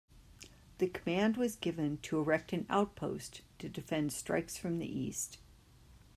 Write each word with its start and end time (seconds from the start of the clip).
The 0.79 0.87
command 0.87 1.37
was 1.37 1.55
given 1.55 1.99
to 1.99 2.17
erect 2.17 2.53
an 2.53 2.65
outpost 2.71 3.43
to 3.59 3.69
defend 3.69 4.11
strikes 4.11 4.57
from 4.57 4.79
the 4.79 4.91
east. 4.91 5.37